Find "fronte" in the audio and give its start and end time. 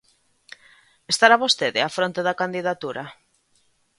1.97-2.21